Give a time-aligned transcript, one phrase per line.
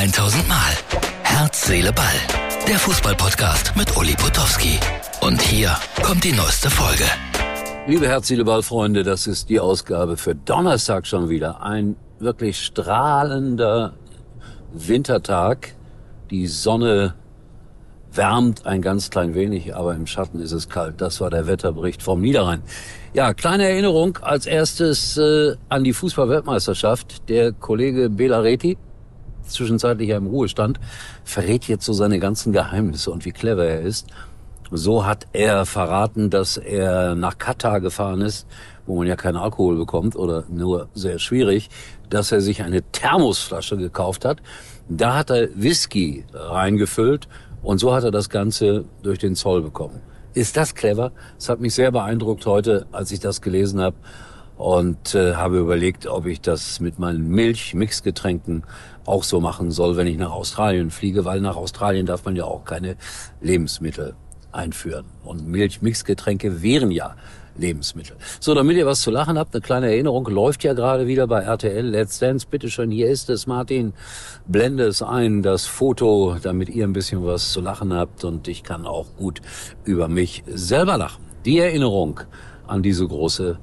[0.00, 0.56] 1000 Mal.
[1.24, 2.06] Herz, Seele, Ball.
[2.66, 4.80] Der Fußballpodcast mit Uli Potowski.
[5.20, 7.04] Und hier kommt die neueste Folge.
[7.86, 11.62] Liebe Herz, Seele, Ball, Freunde, das ist die Ausgabe für Donnerstag schon wieder.
[11.62, 13.92] Ein wirklich strahlender
[14.72, 15.74] Wintertag.
[16.30, 17.12] Die Sonne
[18.10, 21.02] wärmt ein ganz klein wenig, aber im Schatten ist es kalt.
[21.02, 22.62] Das war der Wetterbericht vom Niederrhein.
[23.12, 27.28] Ja, kleine Erinnerung als erstes äh, an die Fußball-Weltmeisterschaft.
[27.28, 28.78] Der Kollege Bela Reti,
[29.52, 30.80] zwischenzeitlich ja im Ruhestand,
[31.24, 34.06] verrät jetzt so seine ganzen Geheimnisse und wie clever er ist.
[34.70, 38.46] So hat er verraten, dass er nach Katar gefahren ist,
[38.86, 41.70] wo man ja keinen Alkohol bekommt oder nur sehr schwierig,
[42.08, 44.38] dass er sich eine Thermosflasche gekauft hat.
[44.88, 47.28] Da hat er Whisky reingefüllt
[47.62, 50.00] und so hat er das Ganze durch den Zoll bekommen.
[50.34, 51.10] Ist das clever?
[51.36, 53.96] Das hat mich sehr beeindruckt heute, als ich das gelesen habe
[54.60, 58.64] und äh, habe überlegt, ob ich das mit meinen Milch-Mixgetränken
[59.06, 62.44] auch so machen soll, wenn ich nach Australien fliege, weil nach Australien darf man ja
[62.44, 62.96] auch keine
[63.40, 64.14] Lebensmittel
[64.52, 65.06] einführen.
[65.24, 67.16] Und Milch-Mixgetränke wären ja
[67.56, 68.18] Lebensmittel.
[68.38, 71.40] So, damit ihr was zu lachen habt, eine kleine Erinnerung, läuft ja gerade wieder bei
[71.40, 72.46] RTL Let's Dance.
[72.48, 73.94] Bitte schön, hier ist es, Martin.
[74.46, 78.62] Blende es ein, das Foto, damit ihr ein bisschen was zu lachen habt und ich
[78.62, 79.40] kann auch gut
[79.84, 81.24] über mich selber lachen.
[81.46, 82.20] Die Erinnerung
[82.66, 83.58] an diese große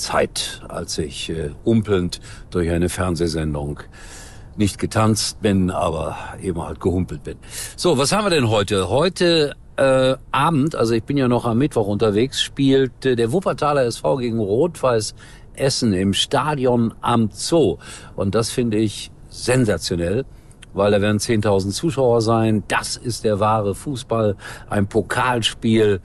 [0.00, 2.20] Zeit, als ich äh, umpelnd
[2.50, 3.80] durch eine Fernsehsendung
[4.56, 7.36] nicht getanzt bin, aber eben halt gehumpelt bin.
[7.76, 8.88] So, was haben wir denn heute?
[8.88, 13.84] Heute äh, Abend, also ich bin ja noch am Mittwoch unterwegs, spielt äh, der Wuppertaler
[13.84, 15.14] SV gegen Rot-Weiß
[15.54, 17.78] Essen im Stadion am Zoo.
[18.16, 20.24] Und das finde ich sensationell,
[20.72, 22.64] weil da werden 10.000 Zuschauer sein.
[22.68, 24.36] Das ist der wahre Fußball,
[24.68, 26.00] ein Pokalspiel.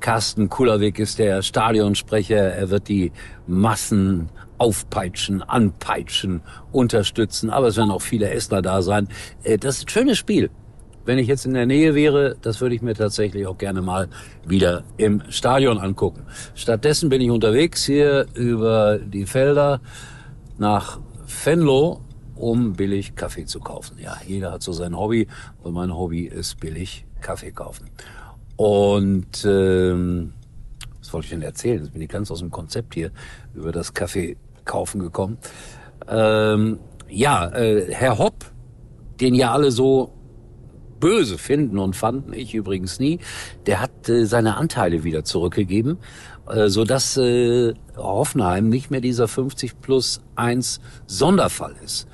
[0.00, 2.36] Carsten Kullerweg ist der Stadionsprecher.
[2.36, 3.12] Er wird die
[3.46, 7.50] Massen aufpeitschen, anpeitschen, unterstützen.
[7.50, 9.08] Aber es werden auch viele Essener da sein.
[9.42, 10.50] Äh, das ist ein schönes Spiel
[11.06, 14.08] wenn ich jetzt in der Nähe wäre, das würde ich mir tatsächlich auch gerne mal
[14.44, 16.24] wieder im Stadion angucken.
[16.54, 19.80] Stattdessen bin ich unterwegs hier über die Felder
[20.58, 20.98] nach
[21.44, 22.00] Venlo,
[22.34, 23.98] um billig Kaffee zu kaufen.
[23.98, 25.28] Ja, jeder hat so sein Hobby
[25.62, 27.88] und mein Hobby ist billig Kaffee kaufen.
[28.56, 30.32] Und ähm,
[30.98, 31.82] was wollte ich denn erzählen?
[31.82, 33.10] Jetzt bin ich ganz aus dem Konzept hier
[33.54, 35.38] über das Kaffee kaufen gekommen.
[36.08, 36.78] Ähm,
[37.08, 38.44] ja, äh, Herr Hopp,
[39.20, 40.12] den ja alle so
[40.98, 43.20] böse finden und fanden, ich übrigens nie,
[43.66, 45.98] der hat äh, seine Anteile wieder zurückgegeben,
[46.48, 52.08] äh, so dass äh, Hoffenheim nicht mehr dieser 50 plus 1 Sonderfall ist.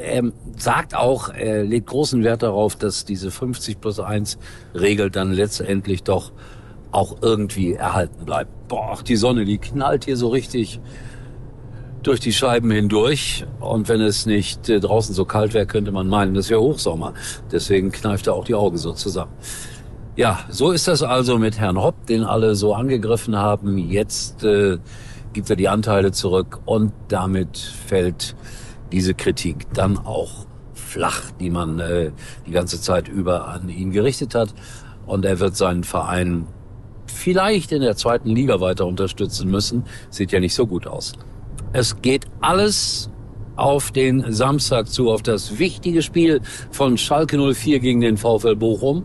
[0.00, 0.22] Er
[0.58, 4.38] sagt auch, er legt großen Wert darauf, dass diese 50 plus 1
[4.74, 6.32] Regel dann letztendlich doch
[6.92, 8.68] auch irgendwie erhalten bleibt.
[8.68, 10.80] Boah, die Sonne, die knallt hier so richtig
[12.02, 13.44] durch die Scheiben hindurch.
[13.60, 17.14] Und wenn es nicht äh, draußen so kalt wäre, könnte man meinen, das wäre Hochsommer.
[17.50, 19.32] Deswegen kneift er auch die Augen so zusammen.
[20.14, 23.76] Ja, so ist das also mit Herrn Hopp, den alle so angegriffen haben.
[23.76, 24.78] Jetzt äh,
[25.32, 28.34] gibt er die Anteile zurück und damit fällt
[28.92, 32.12] diese Kritik dann auch flach, die man äh,
[32.46, 34.54] die ganze Zeit über an ihn gerichtet hat.
[35.06, 36.46] Und er wird seinen Verein
[37.06, 39.84] vielleicht in der zweiten Liga weiter unterstützen müssen.
[40.10, 41.12] Sieht ja nicht so gut aus.
[41.72, 43.10] Es geht alles
[43.56, 49.04] auf den Samstag zu, auf das wichtige Spiel von Schalke 04 gegen den VfL Bochum.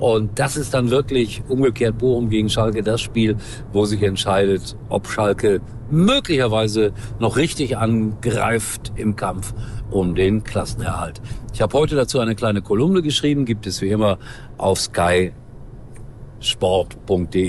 [0.00, 3.36] Und das ist dann wirklich umgekehrt Bochum gegen Schalke das Spiel,
[3.72, 9.52] wo sich entscheidet, ob Schalke möglicherweise noch richtig angreift im Kampf
[9.90, 11.20] um den Klassenerhalt.
[11.52, 14.18] Ich habe heute dazu eine kleine Kolumne geschrieben, gibt es wie immer
[14.56, 15.32] auf skysport.de,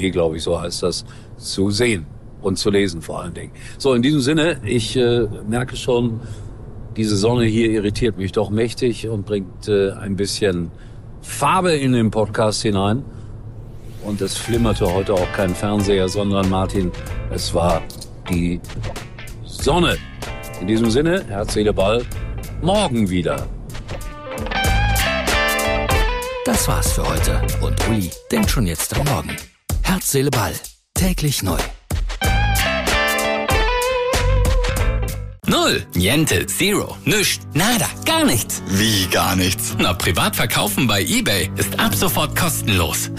[0.09, 1.05] glaube ich, so heißt das,
[1.37, 2.05] zu sehen
[2.41, 3.53] und zu lesen vor allen Dingen.
[3.77, 6.19] So, in diesem Sinne, ich äh, merke schon,
[6.97, 10.71] diese Sonne hier irritiert mich doch mächtig und bringt äh, ein bisschen
[11.21, 13.03] Farbe in den Podcast hinein.
[14.03, 16.91] Und es flimmerte heute auch kein Fernseher, sondern Martin,
[17.31, 17.81] es war
[18.29, 18.59] die
[19.45, 19.97] Sonne.
[20.59, 22.03] In diesem Sinne, Herz, Seele, Ball,
[22.61, 23.47] morgen wieder.
[26.45, 29.35] Das war's für heute und Uli denkt schon jetzt am Morgen.
[29.83, 30.53] Herz, Seele, Ball,
[30.95, 31.59] täglich neu.
[35.61, 35.85] Null.
[35.93, 36.47] Niente.
[36.47, 36.97] Zero.
[37.05, 37.41] Nüscht.
[37.53, 37.87] Nada.
[38.05, 38.63] Gar nichts.
[38.67, 39.75] Wie gar nichts?
[39.77, 43.11] Na, privat verkaufen bei eBay ist ab sofort kostenlos.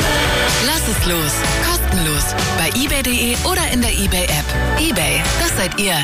[0.66, 1.32] Lass es los.
[1.68, 2.34] Kostenlos.
[2.58, 4.44] Bei eBay.de oder in der eBay-App.
[4.80, 5.94] eBay, das seid ihr.